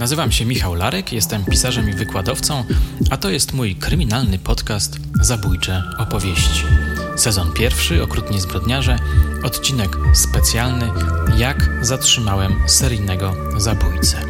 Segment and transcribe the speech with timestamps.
[0.00, 2.64] Nazywam się Michał Larek, jestem pisarzem i wykładowcą,
[3.10, 6.64] a to jest mój kryminalny podcast Zabójcze opowieści.
[7.16, 8.98] Sezon pierwszy, Okrutnie zbrodniarze,
[9.44, 10.90] odcinek specjalny
[11.36, 14.24] Jak zatrzymałem seryjnego zabójcę.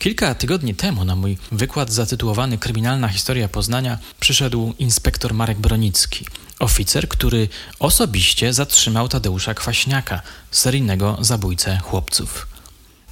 [0.00, 6.26] Kilka tygodni temu na mój wykład zatytułowany Kryminalna historia Poznania przyszedł inspektor Marek Bronicki,
[6.58, 12.46] oficer, który osobiście zatrzymał Tadeusza Kwaśniaka, seryjnego zabójcę chłopców.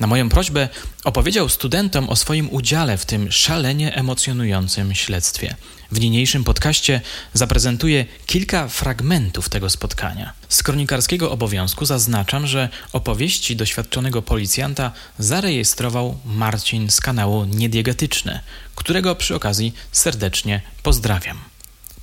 [0.00, 0.68] Na moją prośbę
[1.04, 5.56] opowiedział studentom o swoim udziale w tym szalenie emocjonującym śledztwie.
[5.92, 7.00] W niniejszym podcaście
[7.34, 10.32] zaprezentuję kilka fragmentów tego spotkania.
[10.48, 18.40] Z kronikarskiego obowiązku zaznaczam, że opowieści doświadczonego policjanta zarejestrował Marcin z kanału Niediegetyczne,
[18.74, 21.38] którego przy okazji serdecznie pozdrawiam.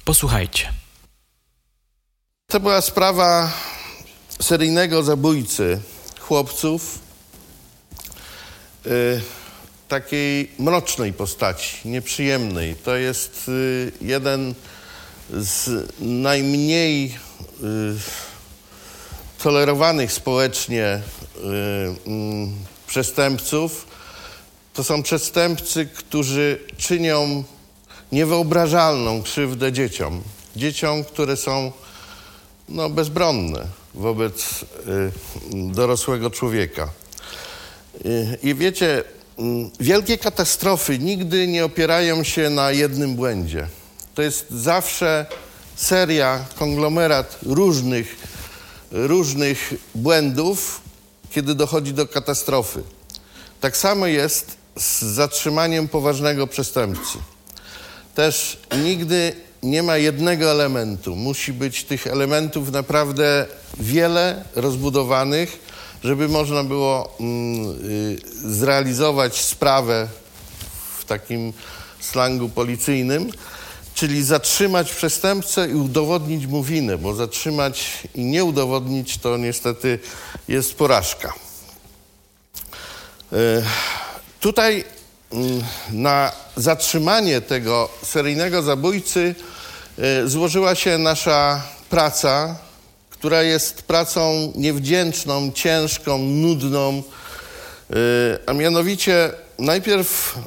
[0.05, 0.73] Posłuchajcie.
[2.47, 3.53] To była sprawa
[4.41, 5.81] seryjnego zabójcy
[6.19, 7.05] chłopców,
[8.87, 9.21] Y,
[9.87, 12.75] takiej mrocznej postaci, nieprzyjemnej.
[12.75, 14.53] To jest y, jeden
[15.29, 15.69] z
[15.99, 17.13] najmniej y,
[19.43, 21.01] tolerowanych społecznie
[22.05, 22.55] mm,
[22.87, 23.87] przestępców.
[24.73, 27.43] To są przestępcy, którzy czynią
[28.11, 30.21] niewyobrażalną krzywdę dzieciom.
[30.55, 31.71] Dzieciom, które są
[32.69, 34.65] no, bezbronne wobec
[35.53, 36.89] dorosłego człowieka.
[38.43, 39.03] I wiecie,
[39.79, 43.67] wielkie katastrofy nigdy nie opierają się na jednym błędzie.
[44.15, 45.25] To jest zawsze
[45.75, 48.15] seria, konglomerat różnych,
[48.91, 50.81] różnych błędów,
[51.31, 52.83] kiedy dochodzi do katastrofy.
[53.61, 57.17] Tak samo jest z zatrzymaniem poważnego przestępcy.
[58.15, 61.15] Też nigdy nie ma jednego elementu.
[61.15, 63.45] Musi być tych elementów naprawdę
[63.79, 65.64] wiele, rozbudowanych
[66.05, 68.17] żeby można było mm, y,
[68.55, 70.07] zrealizować sprawę
[70.99, 71.53] w takim
[71.99, 73.31] slangu policyjnym,
[73.95, 79.99] czyli zatrzymać przestępcę i udowodnić mu winę, bo zatrzymać i nie udowodnić to niestety
[80.47, 81.33] jest porażka.
[83.33, 83.63] Y,
[84.39, 84.83] tutaj
[85.31, 89.35] mm, na zatrzymanie tego seryjnego zabójcy
[90.23, 92.64] y, złożyła się nasza praca
[93.19, 97.03] która jest pracą niewdzięczną, ciężką, nudną.
[97.91, 97.93] Y,
[98.45, 100.37] a mianowicie najpierw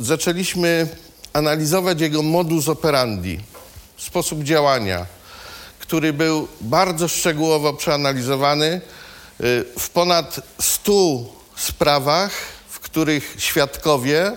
[0.00, 0.88] y, zaczęliśmy
[1.32, 3.40] analizować jego modus operandi,
[3.96, 5.06] sposób działania,
[5.78, 8.80] który był bardzo szczegółowo przeanalizowany y,
[9.78, 10.92] w ponad 100
[11.56, 12.30] sprawach,
[12.68, 14.32] w których świadkowie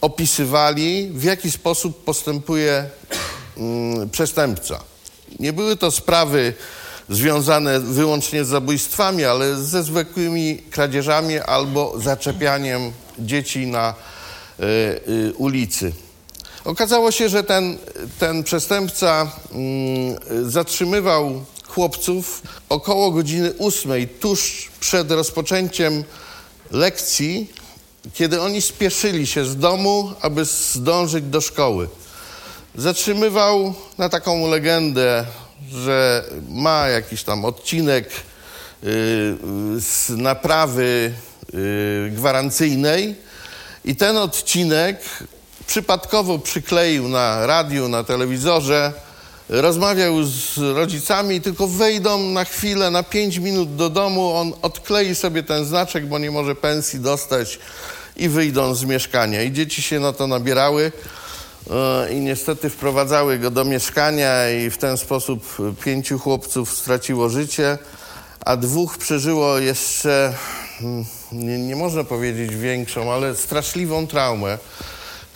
[0.00, 2.90] opisywali, w jaki sposób postępuje
[3.56, 4.80] mm, przestępca.
[5.38, 6.54] Nie były to sprawy
[7.08, 13.94] związane wyłącznie z zabójstwami, ale ze zwykłymi kradzieżami albo zaczepianiem dzieci na
[14.60, 15.92] y, y, ulicy.
[16.64, 17.78] Okazało się, że ten,
[18.18, 19.30] ten przestępca
[20.30, 26.04] y, zatrzymywał chłopców około godziny ósmej, tuż przed rozpoczęciem
[26.70, 27.50] lekcji,
[28.14, 31.88] kiedy oni spieszyli się z domu, aby zdążyć do szkoły.
[32.74, 35.24] Zatrzymywał na taką legendę
[35.70, 38.16] że ma jakiś tam odcinek y,
[39.80, 41.12] z naprawy
[41.54, 43.14] y, gwarancyjnej
[43.84, 45.00] i ten odcinek
[45.66, 48.92] przypadkowo przykleił na radiu, na telewizorze,
[49.48, 55.42] rozmawiał z rodzicami, tylko wejdą na chwilę, na pięć minut do domu, on odklei sobie
[55.42, 57.58] ten znaczek, bo nie może pensji dostać
[58.16, 59.42] i wyjdą z mieszkania.
[59.42, 60.92] I dzieci się na to nabierały.
[61.70, 67.78] E, i niestety wprowadzały go do mieszkania i w ten sposób pięciu chłopców straciło życie,
[68.40, 70.34] a dwóch przeżyło jeszcze,
[70.80, 74.58] mm, nie, nie można powiedzieć większą, ale straszliwą traumę,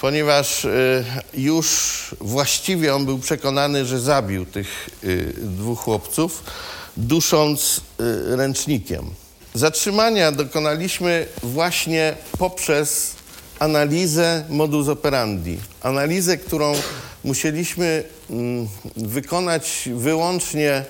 [0.01, 1.05] ponieważ y,
[1.35, 4.91] już właściwie on był przekonany, że zabił tych
[5.37, 6.45] dwóch chłopców,
[6.97, 7.81] dusząc
[8.27, 9.10] ręcznikiem.
[9.54, 13.20] Zatrzymania dokonaliśmy właśnie poprzez
[13.60, 15.59] analizę modus operandi.
[15.83, 16.72] Analizę, którą
[17.24, 20.84] musieliśmy mm, wykonać wyłącznie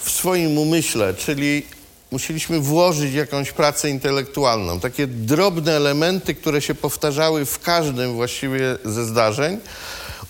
[0.00, 1.66] w swoim umyśle, czyli
[2.10, 4.80] musieliśmy włożyć jakąś pracę intelektualną.
[4.80, 9.58] Takie drobne elementy, które się powtarzały w każdym właściwie ze zdarzeń,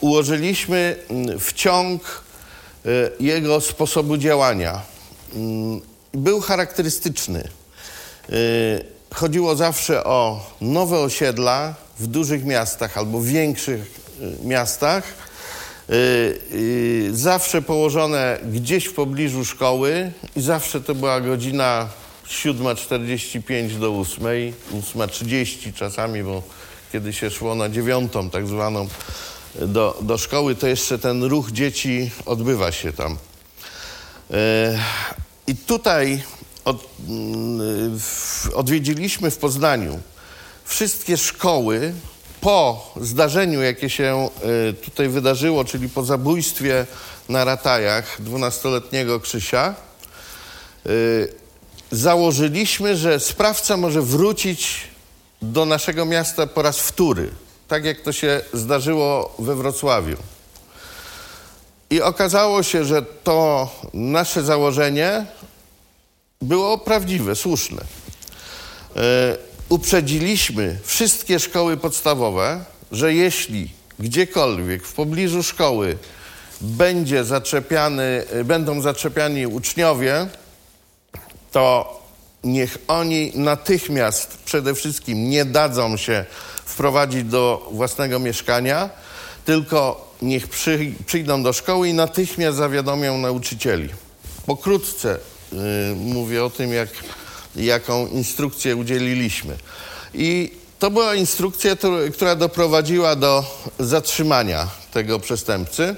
[0.00, 2.22] ułożyliśmy mm, w ciąg
[2.86, 2.88] e,
[3.20, 4.82] jego sposobu działania.
[5.34, 5.80] Mm,
[6.12, 7.48] był charakterystyczny.
[8.28, 14.00] E, chodziło zawsze o nowe osiedla w dużych miastach albo większych
[14.42, 15.04] y, miastach,
[17.10, 21.88] zawsze położone gdzieś w pobliżu szkoły i zawsze to była godzina
[22.26, 26.42] 7.45 do 8, 8.30 czasami, bo
[26.92, 28.88] kiedy się szło na dziewiątą tak zwaną
[29.54, 33.16] do, do szkoły, to jeszcze ten ruch dzieci odbywa się tam.
[35.46, 36.22] I tutaj
[36.68, 36.84] od,
[38.54, 40.00] odwiedziliśmy w Poznaniu
[40.64, 41.94] wszystkie szkoły
[42.40, 44.28] po zdarzeniu, jakie się
[44.68, 46.86] e, tutaj wydarzyło, czyli po zabójstwie
[47.28, 49.74] na Ratajach 12-letniego Krzysia,
[50.86, 50.90] e,
[51.90, 54.80] założyliśmy, że sprawca może wrócić
[55.42, 57.30] do naszego miasta po raz wtóry,
[57.68, 60.16] tak jak to się zdarzyło we Wrocławiu.
[61.90, 65.26] I okazało się, że to nasze założenie
[66.42, 67.84] było prawdziwe, słuszne.
[68.96, 69.36] E,
[69.68, 75.98] uprzedziliśmy wszystkie szkoły podstawowe, że jeśli gdziekolwiek w pobliżu szkoły
[76.60, 80.26] będzie zaczepiany, e, będą zaczepiani uczniowie,
[81.52, 81.98] to
[82.44, 86.24] niech oni natychmiast przede wszystkim nie dadzą się
[86.64, 88.90] wprowadzić do własnego mieszkania,
[89.44, 93.88] tylko niech przy, przyjdą do szkoły i natychmiast zawiadomią nauczycieli.
[94.46, 95.18] Pokrótce
[95.96, 96.88] mówię o tym, jak,
[97.56, 99.56] jaką instrukcję udzieliliśmy.
[100.14, 101.76] I to była instrukcja,
[102.12, 103.44] która doprowadziła do
[103.78, 105.96] zatrzymania tego przestępcy.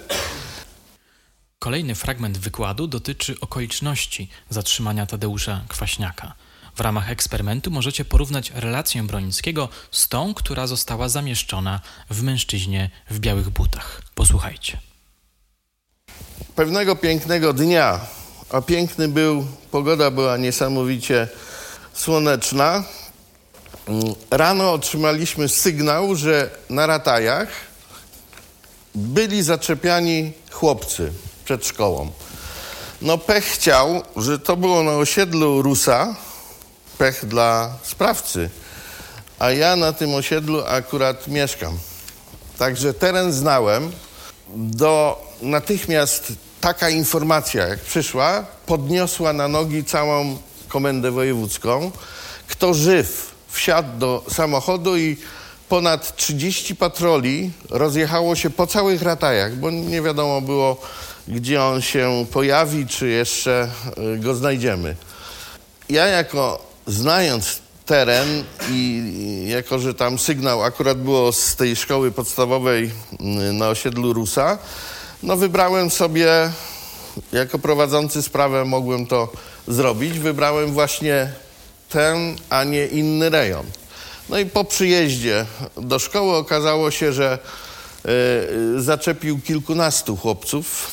[1.59, 6.35] Kolejny fragment wykładu dotyczy okoliczności zatrzymania Tadeusza Kwaśniaka.
[6.77, 11.81] W ramach eksperymentu możecie porównać relację Bronińskiego z tą, która została zamieszczona
[12.11, 14.03] w mężczyźnie w białych butach.
[14.15, 14.79] Posłuchajcie.
[16.57, 18.01] Pewnego pięknego dnia
[18.51, 21.29] a piękny był, pogoda była niesamowicie
[21.95, 22.85] słoneczna.
[24.31, 27.49] Rano otrzymaliśmy sygnał, że na ratajach
[28.95, 31.13] byli zaczepiani chłopcy
[31.45, 32.11] przed szkołą.
[33.03, 36.15] No pech chciał, że to było na osiedlu Rusa,
[36.99, 38.51] pech dla sprawcy,
[39.39, 41.79] a ja na tym osiedlu akurat mieszkam.
[42.59, 43.93] Także teren znałem.
[44.57, 51.91] Do natychmiast taka informacja, jak przyszła, podniosła na nogi całą komendę wojewódzką.
[52.49, 55.17] Kto żyw, wsiadł do samochodu i
[55.69, 60.77] ponad 30 patroli rozjechało się po całych ratajach, bo nie wiadomo było,
[61.29, 63.69] gdzie on się pojawi, czy jeszcze
[64.15, 64.97] y, go znajdziemy.
[65.89, 69.03] Ja jako znając teren i
[69.49, 74.59] jako, że tam sygnał akurat było z tej szkoły podstawowej y, na osiedlu Rusa,
[75.23, 76.53] no wybrałem sobie,
[77.33, 79.33] jako prowadzący sprawę mogłem to
[79.69, 81.33] zrobić, wybrałem właśnie
[81.89, 83.67] ten, a nie inny rejon.
[84.29, 85.47] No i po przyjeździe
[85.77, 87.39] do szkoły okazało się, że
[88.77, 90.91] y, zaczepił kilkunastu chłopców,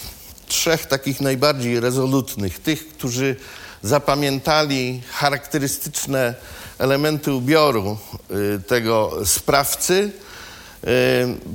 [0.48, 3.36] trzech takich najbardziej rezolutnych, tych, którzy
[3.82, 6.34] zapamiętali charakterystyczne
[6.78, 7.98] elementy ubioru
[8.32, 10.12] y, tego sprawcy,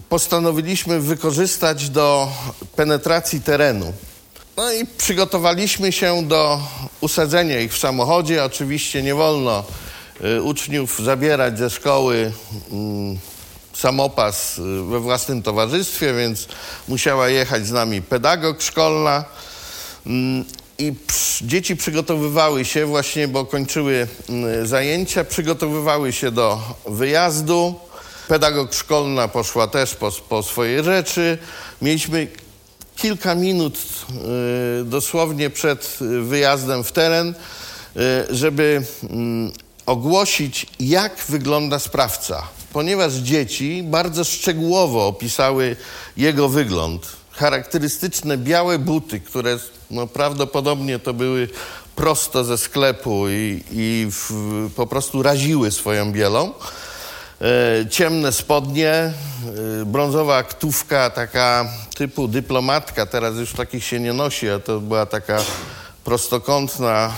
[0.09, 2.29] postanowiliśmy wykorzystać do
[2.77, 3.93] penetracji terenu.
[4.57, 6.61] No i przygotowaliśmy się do
[7.01, 8.45] usadzenia ich w samochodzie.
[8.45, 9.65] Oczywiście nie wolno
[10.25, 12.33] y, uczniów zabierać ze szkoły
[13.75, 16.49] samopas y, we własnym towarzystwie, więc
[16.89, 19.25] musiała jechać z nami pedagog szkolna.
[20.79, 20.95] I
[21.43, 24.09] dzieci przygotowywały się właśnie, bo kończyły
[24.63, 27.75] zajęcia, przygotowywały się do wyjazdu.
[28.33, 31.39] Pedagog szkolna poszła też po, po swoje rzeczy.
[31.83, 32.29] Mieliśmy
[32.97, 33.79] kilka minut
[34.81, 39.07] y, dosłownie przed wyjazdem w teren, y, żeby y,
[39.87, 45.77] ogłosić, jak wygląda sprawca, ponieważ dzieci bardzo szczegółowo opisały
[46.17, 47.07] jego wygląd.
[47.33, 49.59] Charakterystyczne białe buty, które
[49.91, 51.49] no, prawdopodobnie to były
[51.97, 54.31] prosto ze sklepu i, i w,
[54.77, 56.53] po prostu raziły swoją bielą.
[57.43, 59.13] E, ciemne spodnie, e,
[59.87, 65.39] brązowa aktówka, taka typu dyplomatka, teraz już takich się nie nosi, a to była taka
[66.05, 67.13] prostokątna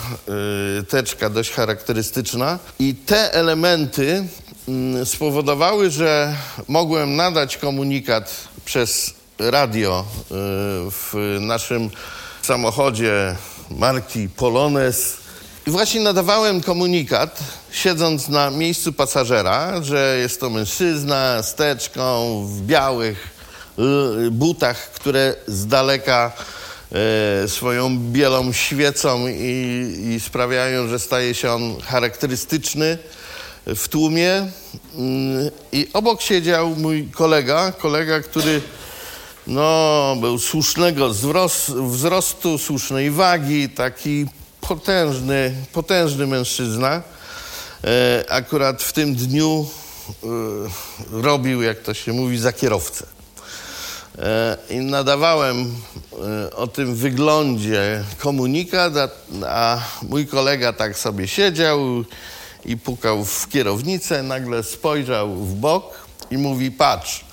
[0.79, 2.59] e, teczka dość charakterystyczna.
[2.79, 4.27] I te elementy
[4.69, 6.37] mm, spowodowały, że
[6.69, 10.05] mogłem nadać komunikat przez radio
[10.91, 11.91] w naszym
[12.43, 13.37] samochodzie
[13.71, 15.24] marki Polones
[15.67, 17.41] i właśnie nadawałem komunikat,
[17.73, 23.35] siedząc na miejscu pasażera, że jest to mężczyzna z teczką, w białych
[24.31, 26.33] butach, które z daleka
[27.45, 32.99] e, swoją bielą świecą i, i sprawiają, że staje się on charakterystyczny
[33.67, 34.31] w tłumie.
[34.95, 38.61] Mm, I obok siedział mój kolega, kolega, który
[39.47, 41.11] No, był słusznego
[41.89, 44.27] wzrostu, słusznej wagi, taki
[44.69, 47.03] potężny, potężny mężczyzna.
[47.85, 49.67] E, akurat w tym dniu
[50.09, 50.27] e,
[51.23, 53.07] robił, jak to się mówi, za kierowcę.
[54.19, 55.75] E, I nadawałem
[56.57, 58.93] o tym wyglądzie komunikat,
[59.47, 62.05] a mój kolega tak sobie siedział
[62.65, 67.25] i pukał w kierownicę, nagle spojrzał w bok i mówi: Patrz.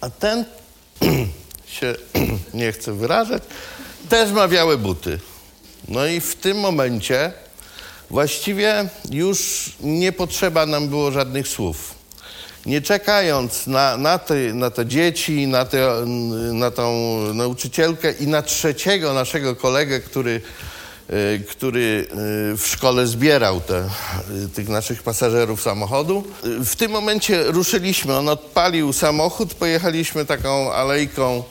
[0.00, 0.44] A ten
[1.74, 1.94] się
[2.54, 3.42] nie chce wyrażać,
[4.08, 5.18] też ma białe buty.
[5.88, 7.32] No i w tym momencie
[8.10, 11.94] właściwie już nie potrzeba nam było żadnych słów.
[12.66, 16.06] Nie czekając na, na, te, na te dzieci, na, te,
[16.52, 20.40] na tą nauczycielkę i na trzeciego naszego kolegę, który,
[21.08, 22.16] e, który e,
[22.56, 23.88] w szkole zbierał te, e,
[24.54, 26.24] tych naszych pasażerów samochodu.
[26.42, 28.16] W tym momencie ruszyliśmy.
[28.16, 31.42] On odpalił samochód, pojechaliśmy taką alejką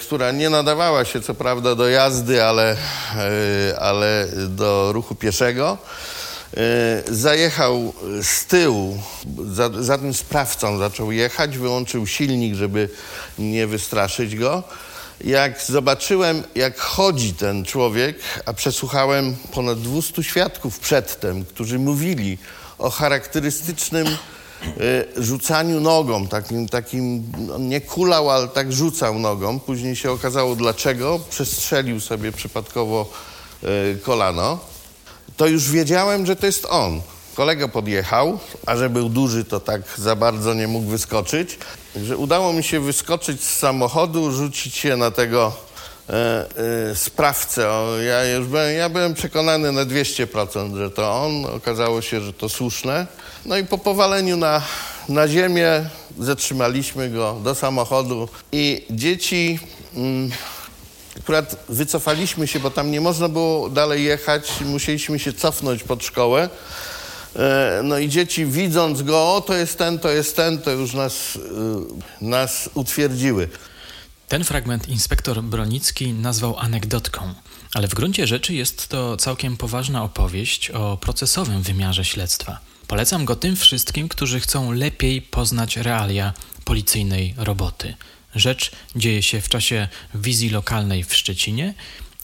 [0.00, 2.76] która nie nadawała się co prawda do jazdy, ale,
[3.72, 5.78] e, ale do ruchu pieszego.
[6.56, 7.92] E, zajechał
[8.22, 8.98] z tyłu,
[9.46, 12.88] za, za tym sprawcą zaczął jechać, wyłączył silnik, żeby
[13.38, 14.62] nie wystraszyć go.
[15.20, 22.38] Jak zobaczyłem, jak chodzi ten człowiek, a przesłuchałem ponad 200 świadków przedtem, którzy mówili
[22.78, 24.06] o charakterystycznym
[25.16, 29.60] rzucaniu nogą, takim, takim on nie kulał, ale tak rzucał nogą.
[29.60, 31.20] Później się okazało dlaczego.
[31.30, 33.10] Przestrzelił sobie przypadkowo
[33.62, 34.58] y, kolano.
[35.36, 37.00] To już wiedziałem, że to jest on.
[37.34, 41.58] Kolega podjechał, a że był duży, to tak za bardzo nie mógł wyskoczyć.
[41.96, 45.52] Że udało mi się wyskoczyć z samochodu, rzucić się na tego
[46.08, 46.44] e,
[46.90, 47.68] e, sprawcę.
[48.06, 51.44] Ja już byłem, ja byłem przekonany na 200%, że to on.
[51.44, 53.06] Okazało się, że to słuszne.
[53.46, 54.62] No i po powaleniu na,
[55.08, 59.58] na ziemię zatrzymaliśmy go do samochodu i dzieci...
[59.94, 60.30] Mm,
[61.20, 66.48] akurat wycofaliśmy się, bo tam nie można było dalej jechać, musieliśmy się cofnąć pod szkołę.
[67.36, 70.94] E, no i dzieci widząc go, o to jest ten, to jest ten, to już
[70.94, 71.38] nas,
[72.20, 73.48] e, nas utwierdziły.
[74.28, 77.34] Ten fragment inspektor Bronicki nazwał anegdotką,
[77.74, 82.60] ale w gruncie rzeczy jest to całkiem poważna opowieść o procesowym wymiarze śledztwa.
[82.86, 86.32] Polecam go tym wszystkim, którzy chcą lepiej poznać realia
[86.64, 87.94] policyjnej roboty.
[88.34, 91.74] Rzecz dzieje się w czasie wizji lokalnej w Szczecinie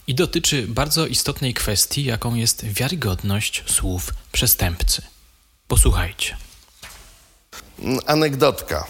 [0.07, 5.01] i dotyczy bardzo istotnej kwestii, jaką jest wiarygodność słów przestępcy.
[5.67, 6.37] Posłuchajcie.
[8.05, 8.87] Anegdotka.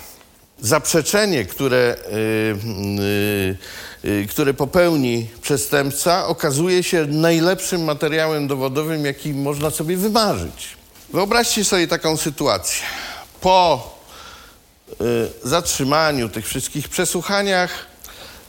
[0.61, 1.95] Zaprzeczenie, które,
[4.03, 10.81] yy, yy, które popełni przestępca, okazuje się najlepszym materiałem dowodowym, jaki można sobie wymarzyć.
[11.13, 12.81] Wyobraźcie sobie taką sytuację.
[13.41, 13.89] Po
[14.91, 14.95] y,
[15.43, 17.85] zatrzymaniu tych wszystkich przesłuchaniach,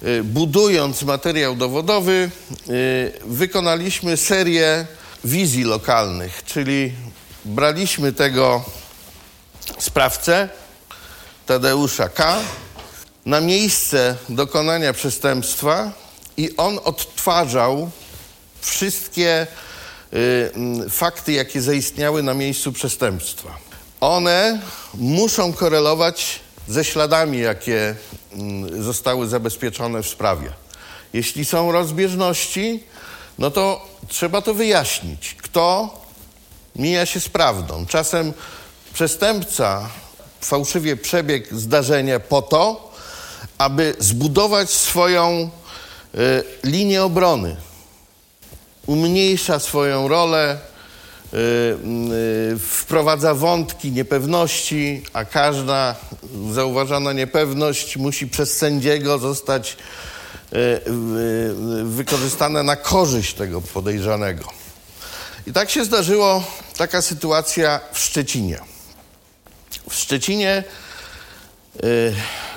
[0.02, 2.30] y, budując materiał dowodowy,
[2.68, 4.86] y, wykonaliśmy serię
[5.24, 6.92] wizji lokalnych, czyli
[7.44, 8.64] braliśmy tego
[9.78, 10.48] sprawcę,
[11.46, 12.38] Tadeusza K.,
[13.26, 15.92] na miejsce dokonania przestępstwa
[16.36, 17.90] i on odtwarzał
[18.60, 19.46] wszystkie
[20.14, 23.58] Y, fakty, jakie zaistniały na miejscu przestępstwa.
[24.00, 24.60] One
[24.94, 27.94] muszą korelować ze śladami, jakie
[28.32, 30.50] mm, zostały zabezpieczone w sprawie.
[31.12, 32.84] Jeśli są rozbieżności,
[33.38, 35.36] no to trzeba to wyjaśnić.
[35.42, 35.94] Kto
[36.76, 37.86] mija się z prawdą?
[37.86, 38.32] Czasem
[38.94, 39.88] przestępca
[40.42, 42.92] fałszywie przebiegł zdarzenie po to,
[43.58, 45.50] aby zbudować swoją
[46.14, 47.56] y, linię obrony
[48.86, 50.58] umniejsza swoją rolę,
[51.34, 51.36] y,
[52.54, 55.94] y, wprowadza wątki niepewności, a każda
[56.52, 59.76] zauważana niepewność musi przez sędziego zostać
[61.84, 64.44] wykorzystana na korzyść tego podejrzanego.
[65.46, 66.44] I tak się zdarzyło
[66.76, 68.71] taka sytuacja w Szczecinie.
[69.90, 70.64] W Szczecinie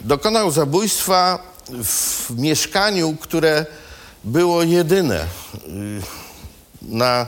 [0.01, 1.39] dokonał zabójstwa
[1.83, 3.65] w mieszkaniu, które
[4.23, 5.27] było jedyne y,
[6.81, 7.27] na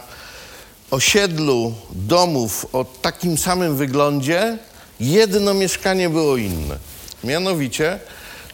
[0.92, 4.58] osiedlu domów o takim samym wyglądzie,
[5.00, 6.78] jedno mieszkanie było inne.
[7.24, 8.00] Mianowicie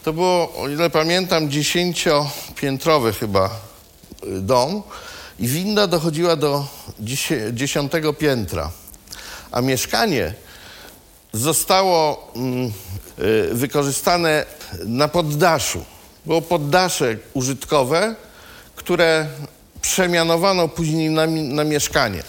[0.03, 3.49] to było, o ile pamiętam, dziesięciopiętrowy chyba
[4.23, 4.83] y, dom
[5.39, 6.67] i winda dochodziła do
[7.51, 8.71] dziesiątego piętra,
[9.51, 10.33] a mieszkanie
[11.33, 12.71] zostało mm,
[13.19, 14.45] y, wykorzystane
[14.85, 15.85] na poddaszu.
[16.25, 18.15] Było poddasze użytkowe,
[18.75, 19.27] które
[19.81, 22.23] przemianowano później na, na mieszkanie.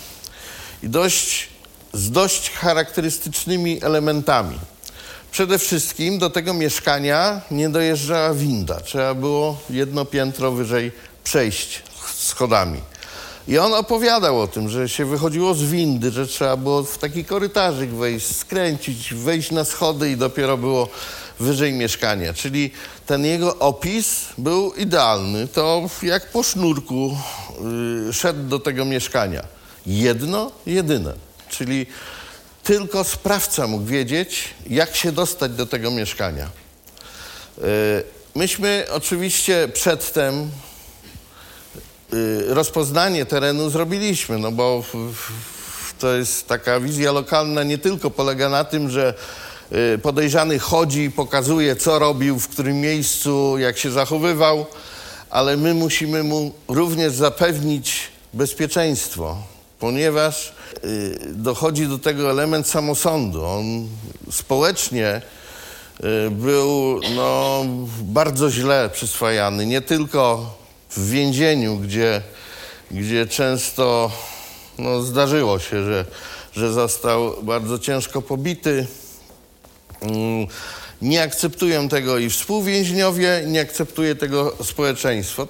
[0.82, 1.49] I dość,
[1.92, 4.58] z dość charakterystycznymi elementami.
[5.30, 8.80] Przede wszystkim do tego mieszkania nie dojeżdżała winda.
[8.80, 10.92] Trzeba było jedno piętro wyżej
[11.25, 11.82] przejść
[12.16, 12.80] schodami.
[13.49, 17.25] I on opowiadał o tym, że się wychodziło z windy, że trzeba było w taki
[17.25, 20.89] korytarzyk wejść, skręcić, wejść na schody i dopiero było
[21.41, 22.35] wyżej mieszkania.
[22.35, 22.71] Czyli
[23.07, 25.49] ten jego opis był idealny.
[25.49, 27.17] To jak po sznurku
[28.07, 29.45] yy, szedł do tego mieszkania.
[29.87, 31.15] Jedno, jedyne.
[31.49, 31.87] Czyli
[32.63, 36.51] tylko sprawca mógł wiedzieć, jak się dostać do tego mieszkania.
[37.59, 37.65] Yy,
[38.35, 40.51] myśmy oczywiście przedtem
[42.49, 44.85] rozpoznanie terenu zrobiliśmy, no bo
[45.99, 49.14] to jest taka wizja lokalna nie tylko polega na tym, że
[49.73, 54.66] Y, podejrzany chodzi, pokazuje, co robił, w którym miejscu, jak się zachowywał,
[55.30, 58.00] ale my musimy mu również zapewnić
[58.33, 59.37] bezpieczeństwo,
[59.78, 60.52] ponieważ
[60.85, 63.44] y, dochodzi do tego element samosądu.
[63.44, 63.88] On
[64.30, 65.23] społecznie
[66.26, 67.64] y, był no,
[68.02, 70.54] bardzo źle przyswajany, nie tylko
[70.97, 72.23] w więzieniu, gdzie,
[72.91, 74.11] gdzie często
[74.79, 76.05] no, zdarzyło się, że,
[76.53, 78.87] że został bardzo ciężko pobity,
[80.05, 80.47] Mm,
[81.03, 85.49] nie akceptują tego i współwięźniowie, nie akceptuje tego społeczeństwo.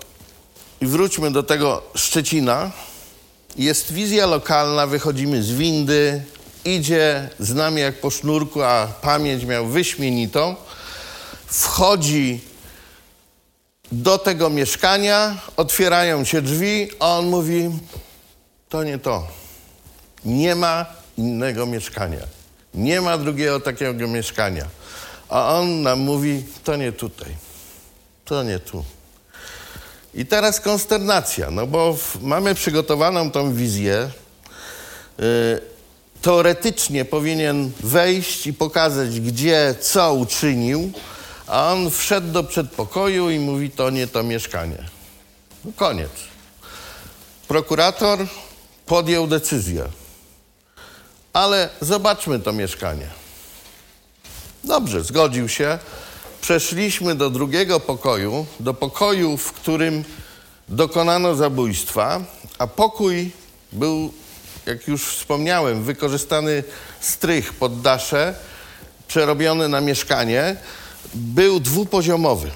[0.81, 2.71] I wróćmy do tego Szczecina.
[3.57, 6.23] Jest wizja lokalna, wychodzimy z windy,
[6.65, 10.57] idzie z nami jak po sznurku, a pamięć miał wyśmienitą.
[11.47, 12.41] Wchodzi
[13.93, 17.71] do tego mieszkania, otwierają się drzwi, a on mówi:
[18.69, 19.27] To nie to.
[20.25, 20.87] Nie ma
[21.19, 22.21] innego mieszkania.
[22.75, 24.67] Nie ma drugiego takiego mieszkania.
[25.29, 27.37] A on nam mówi, to nie tutaj,
[28.25, 28.85] to nie tu.
[30.15, 34.11] I teraz konsternacja, no bo mamy przygotowaną tą wizję.
[35.19, 35.61] Yy,
[36.23, 40.93] teoretycznie powinien wejść i pokazać, gdzie, co uczynił,
[41.47, 44.79] a on wszedł do przedpokoju i mówi, to nie to mieszkanie.
[45.65, 46.11] No koniec.
[47.49, 48.27] Prokurator
[48.87, 49.89] podjął decyzję
[51.35, 53.07] ale zobaczmy to mieszkanie.
[54.65, 55.79] Dobrze, zgodził się.
[56.41, 60.05] Przeszliśmy do drugiego pokoju, do pokoju, w którym
[60.69, 62.21] dokonano zabójstwa,
[62.59, 63.31] a pokój
[63.73, 64.13] był,
[64.67, 66.65] jak już wspomniałem, wykorzystany
[67.01, 68.35] strych pod dasze,
[69.09, 70.57] przerobiony na mieszkanie,
[71.15, 72.51] był dwupoziomowy.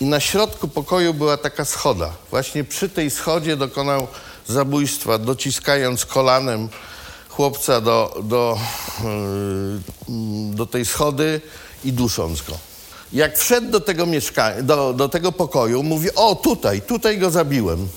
[0.00, 2.12] I na środku pokoju była taka schoda.
[2.30, 4.06] Właśnie przy tej schodzie dokonał
[4.48, 6.68] zabójstwa, dociskając kolanem
[7.28, 8.58] chłopca do, do,
[10.08, 11.40] yy, do tej schody
[11.84, 12.58] i dusząc go.
[13.12, 17.88] Jak wszedł do tego mieszkania, do, do tego pokoju, mówi, o tutaj, tutaj go zabiłem.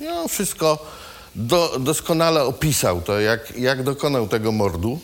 [0.00, 0.86] No, wszystko
[1.34, 4.98] do, doskonale opisał to, jak, jak dokonał tego mordu.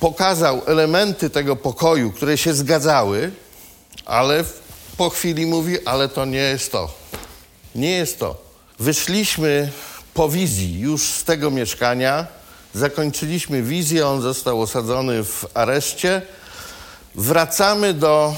[0.00, 3.30] Pokazał elementy tego pokoju, które się zgadzały,
[4.06, 4.44] ale
[4.96, 6.94] po chwili mówi, ale to nie jest to.
[7.74, 8.36] Nie jest to.
[8.78, 9.72] Wyszliśmy
[10.14, 12.26] po wizji już z tego mieszkania,
[12.74, 16.22] Zakończyliśmy wizję, on został osadzony w areszcie.
[17.14, 18.34] Wracamy do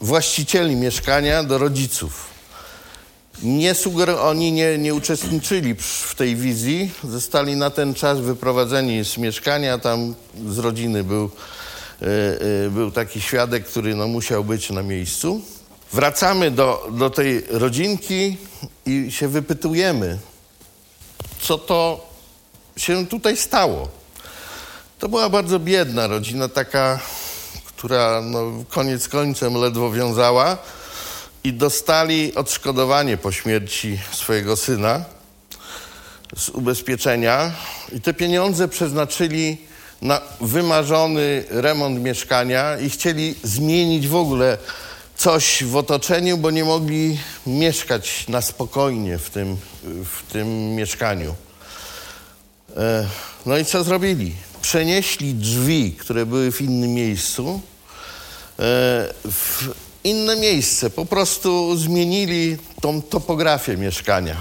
[0.00, 2.31] właścicieli mieszkania, do rodziców.
[3.42, 9.18] Nie suger- oni nie, nie uczestniczyli w tej wizji, zostali na ten czas wyprowadzeni z
[9.18, 9.78] mieszkania.
[9.78, 10.14] Tam
[10.48, 11.30] z rodziny był,
[12.00, 12.08] yy,
[12.64, 15.40] yy, był taki świadek, który no, musiał być na miejscu.
[15.92, 18.36] Wracamy do, do tej rodzinki
[18.86, 20.18] i się wypytujemy,
[21.40, 22.06] co to
[22.76, 23.88] się tutaj stało.
[24.98, 27.00] To była bardzo biedna rodzina, taka,
[27.66, 30.58] która no, koniec końcem ledwo wiązała
[31.44, 35.04] i dostali odszkodowanie po śmierci swojego syna
[36.36, 37.52] z ubezpieczenia
[37.92, 39.56] i te pieniądze przeznaczyli
[40.02, 44.58] na wymarzony remont mieszkania i chcieli zmienić w ogóle
[45.16, 51.34] coś w otoczeniu, bo nie mogli mieszkać na spokojnie w tym, w tym mieszkaniu.
[52.76, 53.08] E,
[53.46, 54.34] no i co zrobili?
[54.62, 57.60] Przenieśli drzwi, które były w innym miejscu,
[58.58, 58.62] e,
[59.24, 59.68] w
[60.04, 60.90] inne miejsce.
[60.90, 64.36] Po prostu zmienili tą topografię mieszkania.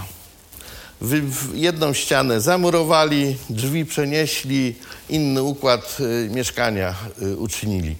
[1.53, 4.75] jedną ścianę zamurowali, drzwi przenieśli,
[5.09, 6.95] inny układ e, mieszkania
[7.37, 7.95] uczynili.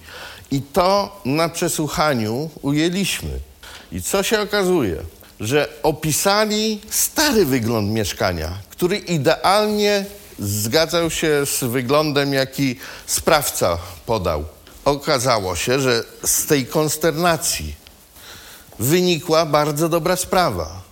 [0.50, 3.38] I to na przesłuchaniu ujęliśmy.
[3.92, 4.96] I co się okazuje?
[5.40, 10.04] Że opisali stary wygląd mieszkania, który idealnie
[10.38, 14.44] zgadzał się z wyglądem, jaki sprawca podał.
[14.84, 17.74] Okazało się, że z tej konsternacji
[18.78, 20.82] wynikła bardzo dobra sprawa,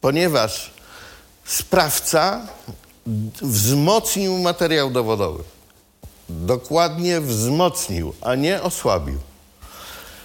[0.00, 0.70] ponieważ
[1.44, 2.46] sprawca
[3.42, 5.44] wzmocnił materiał dowodowy.
[6.28, 9.18] dokładnie wzmocnił, a nie osłabił.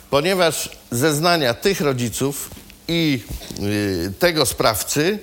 [0.09, 2.49] Ponieważ zeznania tych rodziców
[2.87, 3.23] i
[3.59, 5.19] y, tego sprawcy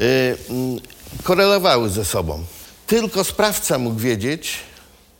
[0.00, 0.36] y,
[1.22, 2.44] korelowały ze sobą.
[2.86, 4.56] Tylko sprawca mógł wiedzieć,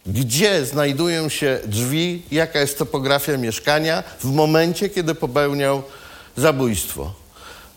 [0.07, 5.83] gdzie znajdują się drzwi, jaka jest topografia mieszkania w momencie, kiedy popełniał
[6.37, 7.15] zabójstwo.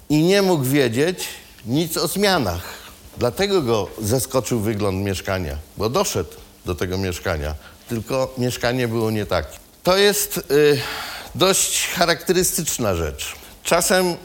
[0.10, 1.28] I nie mógł wiedzieć
[1.66, 2.62] nic o zmianach.
[3.18, 6.30] Dlatego go zaskoczył wygląd mieszkania, bo doszedł
[6.66, 7.56] do tego mieszkania,
[7.90, 9.58] tylko mieszkanie było nie takie.
[9.84, 10.80] To jest y,
[11.36, 13.36] dość charakterystyczna rzecz.
[13.64, 14.16] Czasem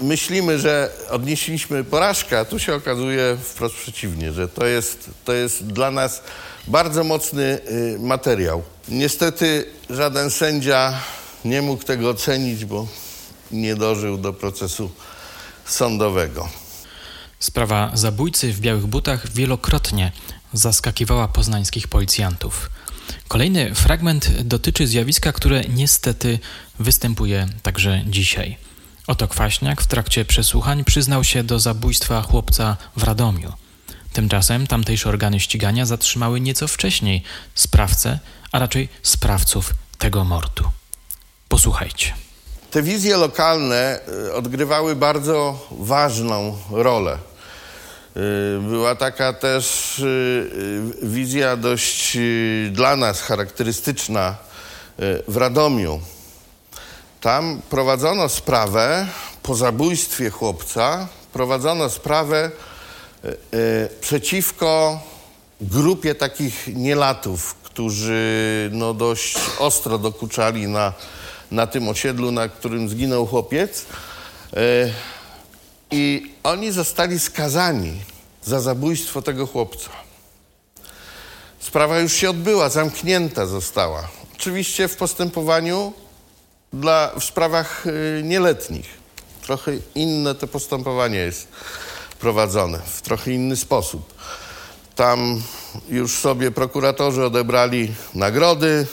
[0.00, 5.66] myślimy, że odnieśliśmy porażkę, a tu się okazuje wprost przeciwnie, że to jest, to jest
[5.66, 6.22] dla nas
[6.70, 8.62] bardzo mocny y, materiał.
[8.88, 11.00] Niestety żaden sędzia
[11.44, 12.86] nie mógł tego ocenić, bo
[13.52, 14.90] nie dożył do procesu
[15.64, 16.48] sądowego.
[17.38, 20.12] Sprawa zabójcy w białych butach wielokrotnie
[20.52, 22.70] zaskakiwała poznańskich policjantów.
[23.28, 26.38] Kolejny fragment dotyczy zjawiska, które niestety
[26.78, 28.56] występuje także dzisiaj.
[29.06, 33.52] Oto Kwaśniak w trakcie przesłuchań przyznał się do zabójstwa chłopca w Radomiu.
[34.12, 37.22] Tymczasem tamtejsze organy ścigania zatrzymały nieco wcześniej
[37.54, 38.18] sprawcę,
[38.52, 40.64] a raczej sprawców tego mordu.
[41.48, 42.14] Posłuchajcie.
[42.70, 47.14] Te wizje lokalne y, odgrywały bardzo ważną rolę.
[48.16, 52.18] Y, była taka też y, wizja dość
[52.70, 54.36] dla nas charakterystyczna
[55.28, 56.00] w Radomiu.
[57.20, 59.06] Tam prowadzono sprawę
[59.42, 62.50] po zabójstwie chłopca, prowadzono sprawę
[64.00, 65.00] przeciwko
[65.60, 70.92] grupie takich nielatów, którzy no, dość ostro dokuczali na
[71.50, 73.86] na tym osiedlu, na którym zginął chłopiec.
[74.56, 74.92] E,
[75.90, 78.00] I oni zostali skazani
[78.44, 79.90] za zabójstwo tego chłopca.
[81.60, 84.08] Sprawa już się odbyła, zamknięta została.
[84.34, 85.92] Oczywiście w postępowaniu
[86.72, 89.00] dla, w sprawach e, nieletnich.
[89.42, 91.48] Trochę inne to postępowanie jest
[92.20, 94.14] prowadzone, w trochę inny sposób.
[94.96, 95.42] Tam
[95.88, 98.86] już sobie prokuratorzy odebrali nagrody,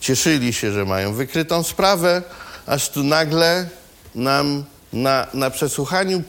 [0.00, 2.22] cieszyli się, że mają wykrytą sprawę,
[2.66, 3.68] aż tu nagle
[4.14, 6.22] nam na, na przesłuchaniu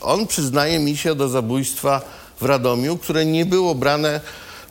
[0.00, 2.00] on przyznaje mi się do zabójstwa
[2.40, 4.20] w Radomiu, które nie było brane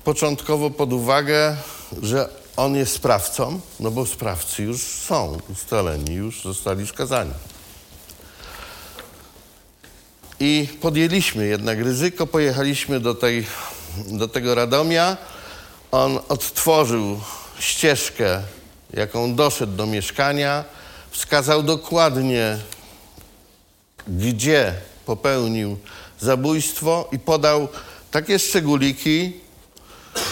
[0.04, 1.56] początkowo pod uwagę,
[2.02, 7.32] że on jest sprawcą, no bo sprawcy już są ustaleni, już zostali skazani.
[10.44, 13.46] I podjęliśmy jednak ryzyko, pojechaliśmy do, tej,
[14.08, 15.18] do tego Radomia.
[15.92, 17.20] On odtworzył
[17.60, 18.42] ścieżkę,
[18.94, 20.64] jaką doszedł do mieszkania,
[21.12, 22.58] wskazał dokładnie,
[24.08, 24.74] gdzie
[25.06, 25.78] popełnił
[26.20, 27.68] zabójstwo i podał
[28.12, 29.34] takie szczególiki,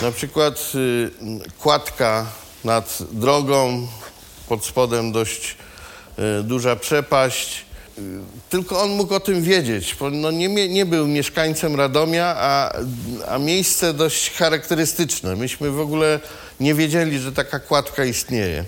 [0.02, 1.12] na przykład y,
[1.60, 2.26] kładka
[2.64, 3.88] nad drogą,
[4.48, 5.58] pod spodem dość
[6.40, 7.69] y, duża przepaść,
[8.50, 12.74] tylko on mógł o tym wiedzieć, bo no nie, nie był mieszkańcem Radomia, a,
[13.28, 15.36] a miejsce dość charakterystyczne.
[15.36, 16.20] Myśmy w ogóle
[16.60, 18.66] nie wiedzieli, że taka kładka istnieje.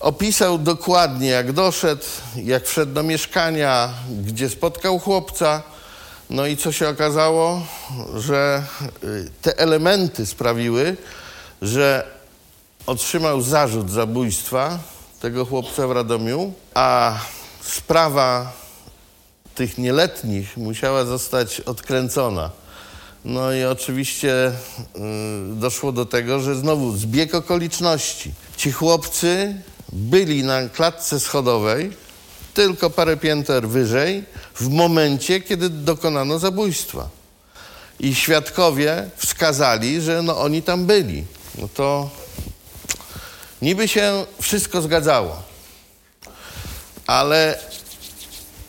[0.00, 2.04] Opisał dokładnie, jak doszedł,
[2.36, 3.88] jak wszedł do mieszkania,
[4.24, 5.62] gdzie spotkał chłopca.
[6.30, 7.66] No i co się okazało?
[8.16, 8.62] Że
[9.04, 10.96] y, te elementy sprawiły,
[11.62, 12.06] że
[12.86, 14.78] otrzymał zarzut zabójstwa
[15.20, 17.18] tego chłopca w Radomiu, a
[17.70, 18.52] sprawa
[19.54, 22.50] tych nieletnich musiała zostać odkręcona.
[23.24, 24.52] No i oczywiście y,
[25.56, 28.32] doszło do tego, że znowu zbieg okoliczności.
[28.56, 29.54] Ci chłopcy
[29.92, 31.92] byli na klatce schodowej
[32.54, 37.08] tylko parę pięter wyżej w momencie, kiedy dokonano zabójstwa.
[38.00, 41.24] I świadkowie wskazali, że no oni tam byli.
[41.58, 42.10] No to
[43.62, 45.49] niby się wszystko zgadzało
[47.10, 47.58] ale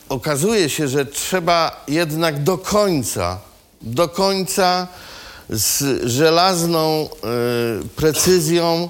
[0.09, 3.39] okazuje się, że trzeba jednak do końca,
[3.81, 4.87] do końca
[5.49, 7.09] z żelazną
[7.85, 8.89] y, precyzją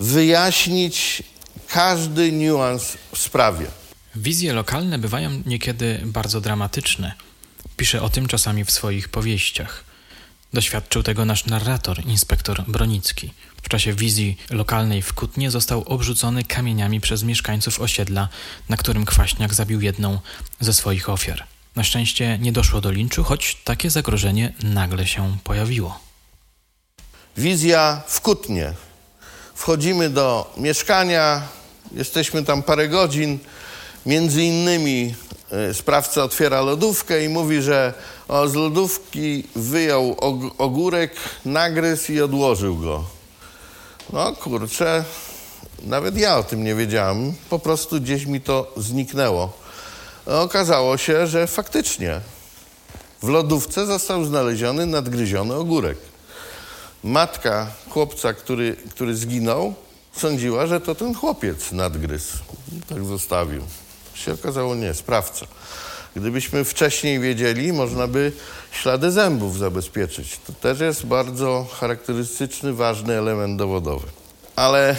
[0.00, 1.22] wyjaśnić
[1.68, 3.66] każdy niuans w sprawie.
[4.14, 7.12] Wizje lokalne bywają niekiedy bardzo dramatyczne.
[7.76, 9.84] Pisze o tym czasami w swoich powieściach.
[10.52, 13.32] Doświadczył tego nasz narrator, inspektor Bronicki.
[13.66, 18.28] W czasie wizji lokalnej w Kutnie został obrzucony kamieniami przez mieszkańców osiedla,
[18.68, 20.18] na którym Kwaśniak zabił jedną
[20.60, 21.44] ze swoich ofiar.
[21.76, 26.00] Na szczęście nie doszło do linczu, choć takie zagrożenie nagle się pojawiło.
[27.36, 28.72] Wizja w Kutnie.
[29.54, 31.42] Wchodzimy do mieszkania,
[31.92, 33.38] jesteśmy tam parę godzin
[34.06, 35.14] Między innymi
[35.50, 37.94] e, sprawca otwiera lodówkę i mówi, że
[38.46, 40.16] z lodówki wyjął
[40.58, 41.12] ogórek,
[41.44, 43.15] nagryzł i odłożył go.
[44.12, 45.04] No kurczę,
[45.82, 47.34] nawet ja o tym nie wiedziałem.
[47.50, 49.52] Po prostu gdzieś mi to zniknęło.
[50.26, 52.20] Okazało się, że faktycznie
[53.22, 55.98] w lodówce został znaleziony nadgryziony ogórek.
[57.04, 59.74] Matka chłopca, który, który zginął,
[60.16, 62.36] sądziła, że to ten chłopiec nadgryzł.
[62.88, 63.62] Tak zostawił.
[64.14, 65.46] Się okazało nie, sprawca.
[66.16, 68.32] Gdybyśmy wcześniej wiedzieli, można by
[68.72, 70.40] ślady zębów zabezpieczyć.
[70.46, 74.06] To też jest bardzo charakterystyczny, ważny element dowodowy.
[74.56, 74.96] Ale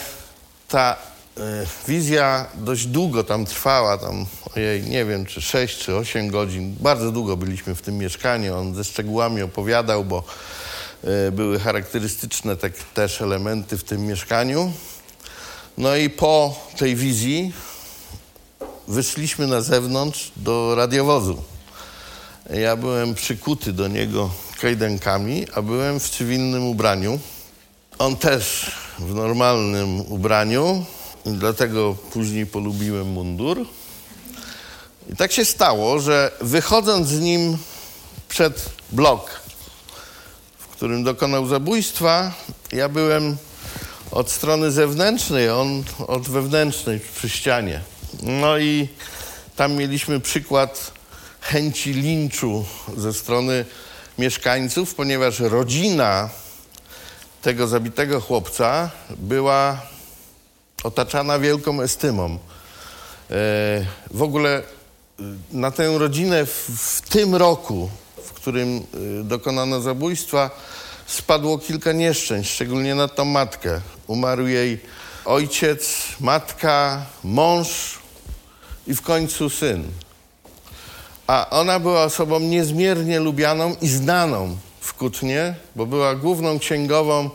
[0.68, 0.98] ta
[1.38, 1.42] y,
[1.88, 4.26] wizja dość długo tam trwała, tam
[4.56, 6.76] ojej, nie wiem, czy 6 czy 8 godzin.
[6.80, 8.58] Bardzo długo byliśmy w tym mieszkaniu.
[8.58, 10.24] On ze szczegółami opowiadał, bo
[11.28, 14.72] y, były charakterystyczne tak, też elementy w tym mieszkaniu.
[15.78, 17.54] No i po tej wizji
[18.88, 21.44] wyszliśmy na zewnątrz do radiowozu.
[22.50, 24.30] Ja byłem przykuty do niego
[24.62, 27.20] kajdankami, a byłem w cywilnym ubraniu.
[28.00, 30.86] On też w normalnym ubraniu,
[31.26, 33.66] dlatego później polubiłem mundur.
[35.14, 37.58] I tak się stało, że wychodząc z nim
[38.30, 39.42] przed blok,
[40.58, 42.34] w którym dokonał zabójstwa,
[42.72, 43.38] ja byłem
[44.12, 47.82] od strony zewnętrznej, on od wewnętrznej przy ścianie.
[48.24, 48.88] No i
[49.56, 50.92] tam mieliśmy przykład
[51.42, 52.66] chęci linczu
[52.98, 53.66] ze strony
[54.18, 56.30] mieszkańców, ponieważ rodzina
[57.42, 59.82] tego zabitego chłopca była
[60.84, 62.26] otaczana wielką estymą.
[62.26, 62.40] E,
[64.12, 64.64] w ogóle e,
[65.52, 67.90] na tę rodzinę w, w tym roku,
[68.24, 70.50] w którym e, dokonano zabójstwa,
[71.08, 73.82] spadło kilka nieszczęść, szczególnie na tą matkę.
[74.08, 74.80] Umarł jej
[75.28, 78.00] ojciec, matka, mąż
[78.88, 79.84] i w końcu syn.
[81.28, 87.30] A ona była osobą niezmiernie lubianą i znaną w Kutnie, bo była główną księgową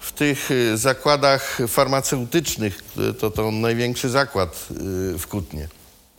[0.00, 2.82] w tych y, zakładach farmaceutycznych.
[3.18, 5.68] To, to największy zakład y, w Kutnie.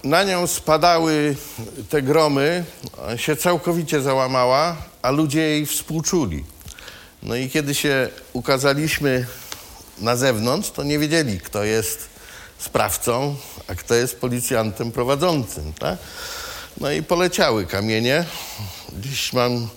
[0.03, 1.36] Na nią spadały
[1.89, 2.63] te gromy,
[3.17, 6.43] się całkowicie załamała, a ludzie jej współczuli.
[7.23, 9.25] No i kiedy się ukazaliśmy
[10.01, 12.09] na zewnątrz, to nie wiedzieli, kto jest
[12.59, 13.35] sprawcą,
[13.67, 15.73] a kto jest policjantem prowadzącym.
[15.73, 15.97] Tak?
[16.77, 18.25] No i poleciały kamienie.
[18.93, 19.67] Dziś mam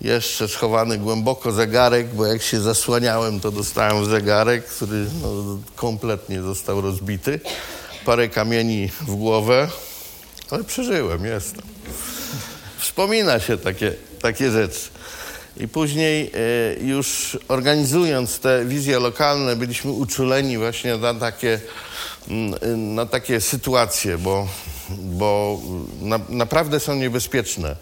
[0.00, 6.80] jeszcze schowany głęboko zegarek, bo jak się zasłaniałem, to dostałem zegarek, który no, kompletnie został
[6.80, 7.40] rozbity.
[8.04, 9.68] Parę kamieni w głowę,
[10.50, 11.62] ale przeżyłem, jestem.
[12.78, 14.80] Wspomina się takie, takie rzeczy.
[15.56, 21.60] I później e, już organizując te wizje lokalne, byliśmy uczuleni właśnie na takie,
[22.28, 24.48] mm, na takie sytuacje, bo,
[24.90, 25.60] bo
[26.02, 27.76] na, naprawdę są niebezpieczne.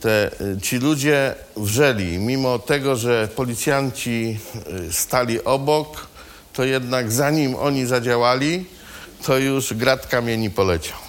[0.00, 0.30] Te,
[0.62, 4.38] ci ludzie wrzeli, mimo tego, że policjanci
[4.88, 6.06] e, stali obok,
[6.52, 8.64] to jednak zanim oni zadziałali,
[9.26, 11.03] to już grad kamieni poleciał.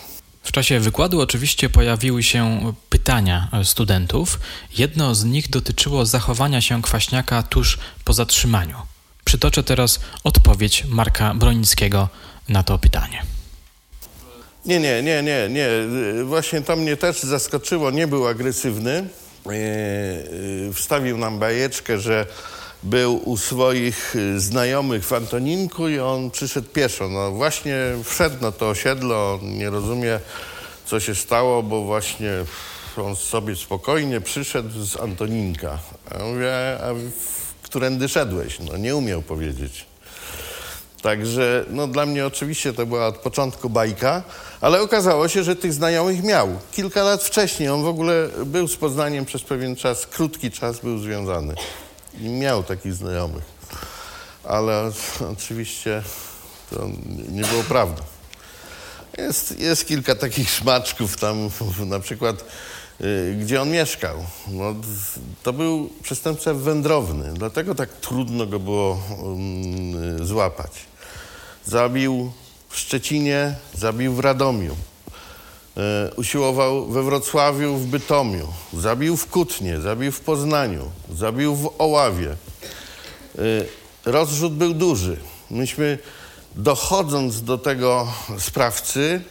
[0.45, 4.39] W czasie wykładu oczywiście pojawiły się pytania studentów.
[4.77, 8.77] Jedno z nich dotyczyło zachowania się kwaśniaka tuż po zatrzymaniu.
[9.25, 12.09] Przytoczę teraz odpowiedź Marka Bronickiego
[12.49, 13.23] na to pytanie.
[14.65, 15.67] Nie, nie, nie, nie, nie.
[16.23, 17.91] Właśnie to mnie też zaskoczyło.
[17.91, 18.91] Nie był agresywny.
[18.91, 22.25] E, e, wstawił nam bajeczkę, że
[22.85, 27.09] był u swoich znajomych w Antoninku i on przyszedł pieszo.
[27.09, 30.19] No właśnie wszedł na to osiedle, on nie rozumie,
[30.85, 32.31] co się stało, bo właśnie
[32.97, 35.79] on sobie spokojnie przyszedł z Antoninka.
[36.11, 36.87] A ja mówię, a
[37.61, 38.59] którędy szedłeś?
[38.59, 39.85] No nie umiał powiedzieć.
[41.01, 44.23] Także no, dla mnie oczywiście to była od początku bajka,
[44.61, 46.47] ale okazało się, że tych znajomych miał.
[46.71, 50.99] Kilka lat wcześniej on w ogóle był z Poznaniem przez pewien czas, krótki czas był
[50.99, 51.55] związany.
[52.21, 53.43] I miał takich znajomych.
[54.43, 54.91] Ale
[55.31, 56.03] oczywiście
[56.69, 56.87] to
[57.29, 58.03] nie było prawdą.
[59.17, 61.49] Jest, jest kilka takich szmaczków tam,
[61.85, 62.45] na przykład
[63.01, 64.25] y, gdzie on mieszkał.
[64.47, 64.75] No,
[65.43, 70.71] to był przestępca wędrowny, dlatego tak trudno go było um, złapać.
[71.65, 72.31] Zabił
[72.69, 74.75] w Szczecinie, zabił w Radomiu.
[75.77, 82.29] E, usiłował we Wrocławiu, w Bytomiu, zabił w Kutnie, zabił w Poznaniu, zabił w Oławie.
[82.29, 82.35] E,
[84.05, 85.17] rozrzut był duży.
[85.51, 85.97] Myśmy
[86.55, 88.07] dochodząc do tego
[88.39, 89.21] sprawcy,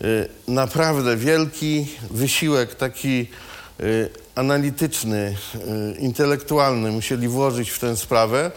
[0.00, 0.04] e,
[0.48, 3.26] naprawdę wielki wysiłek taki
[4.34, 5.36] analityczny,
[5.98, 8.50] intelektualny musieli włożyć w tę sprawę,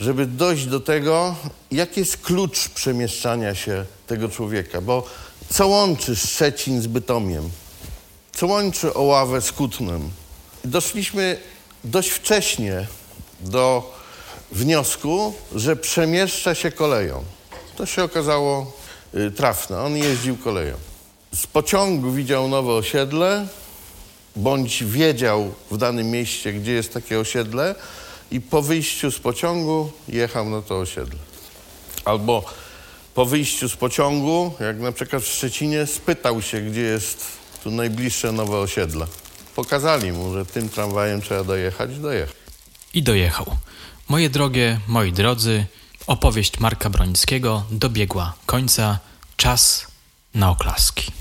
[0.00, 1.36] żeby dojść do tego,
[1.70, 5.06] jaki jest klucz przemieszczania się tego człowieka, bo
[5.52, 7.50] co łączy Szczecin z Bytomiem,
[8.32, 10.10] co łączy Oławę z Kutnem.
[10.64, 11.36] Doszliśmy
[11.84, 12.86] dość wcześnie
[13.40, 13.94] do
[14.52, 17.24] wniosku, że przemieszcza się koleją.
[17.76, 18.72] To się okazało
[19.14, 19.80] y, trafne.
[19.80, 20.76] On jeździł koleją.
[21.34, 23.46] Z pociągu widział nowe osiedle,
[24.36, 27.74] bądź wiedział w danym mieście, gdzie jest takie osiedle
[28.30, 31.18] i po wyjściu z pociągu jechał na to osiedle.
[32.04, 32.44] Albo
[33.20, 37.26] po wyjściu z pociągu, jak na przykład w Szczecinie, spytał się, gdzie jest
[37.62, 39.06] tu najbliższe nowe osiedle.
[39.56, 42.34] Pokazali mu, że tym tramwajem trzeba dojechać, dojechał.
[42.94, 43.56] I dojechał.
[44.08, 45.66] Moje drogie, moi drodzy,
[46.06, 48.98] opowieść Marka Bronickiego dobiegła końca.
[49.36, 49.86] Czas
[50.34, 51.12] na oklaski.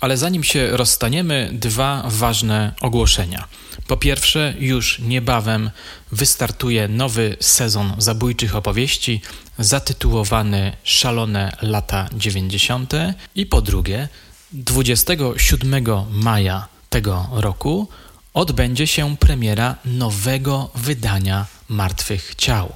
[0.00, 3.48] Ale zanim się rozstaniemy, dwa ważne ogłoszenia.
[3.86, 5.70] Po pierwsze, już niebawem
[6.12, 9.20] wystartuje nowy sezon zabójczych opowieści
[9.58, 12.92] zatytułowany Szalone lata 90.
[13.34, 14.08] I po drugie,
[14.52, 17.88] 27 maja tego roku
[18.34, 22.72] odbędzie się premiera nowego wydania Martwych Ciał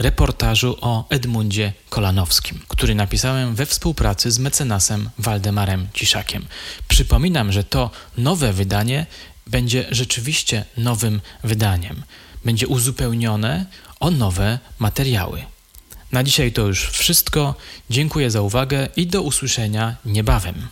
[0.00, 6.46] reportażu o Edmundzie Kolanowskim, który napisałem we współpracy z mecenasem Waldemarem Ciszakiem.
[6.88, 9.06] Przypominam, że to nowe wydanie
[9.46, 12.02] będzie rzeczywiście nowym wydaniem.
[12.44, 13.66] Będzie uzupełnione
[14.00, 15.44] o nowe materiały.
[16.12, 17.54] Na dzisiaj to już wszystko.
[17.90, 20.68] Dziękuję za uwagę i do usłyszenia niebawem.